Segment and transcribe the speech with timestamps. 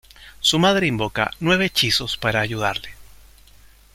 [0.39, 2.89] Su madre invoca nueve hechizos para ayudarle.